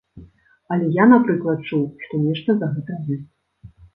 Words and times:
Але 0.75 0.87
я, 0.95 1.05
напрыклад, 1.11 1.59
чуў, 1.67 1.83
што 2.05 2.13
нешта 2.23 2.49
за 2.61 2.71
гэтым 2.75 3.13
ёсць. 3.17 3.29